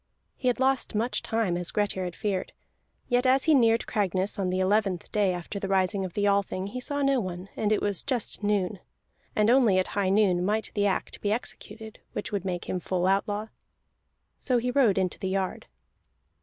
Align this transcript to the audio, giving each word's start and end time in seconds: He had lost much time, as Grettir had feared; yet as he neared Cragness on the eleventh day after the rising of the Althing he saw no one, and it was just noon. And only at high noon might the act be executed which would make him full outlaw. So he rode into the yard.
He 0.35 0.47
had 0.47 0.59
lost 0.59 0.95
much 0.95 1.21
time, 1.21 1.55
as 1.55 1.69
Grettir 1.69 2.05
had 2.05 2.15
feared; 2.15 2.53
yet 3.07 3.27
as 3.27 3.43
he 3.43 3.53
neared 3.53 3.85
Cragness 3.85 4.39
on 4.39 4.49
the 4.49 4.59
eleventh 4.59 5.11
day 5.11 5.31
after 5.31 5.59
the 5.59 5.67
rising 5.67 6.03
of 6.03 6.13
the 6.15 6.25
Althing 6.27 6.65
he 6.69 6.79
saw 6.79 7.03
no 7.03 7.19
one, 7.19 7.49
and 7.55 7.71
it 7.71 7.83
was 7.83 8.01
just 8.01 8.41
noon. 8.41 8.79
And 9.35 9.47
only 9.51 9.77
at 9.77 9.89
high 9.89 10.09
noon 10.09 10.43
might 10.43 10.71
the 10.73 10.87
act 10.87 11.21
be 11.21 11.31
executed 11.31 11.99
which 12.13 12.31
would 12.31 12.45
make 12.45 12.65
him 12.67 12.79
full 12.79 13.05
outlaw. 13.05 13.49
So 14.39 14.57
he 14.57 14.71
rode 14.71 14.97
into 14.97 15.19
the 15.19 15.29
yard. 15.29 15.67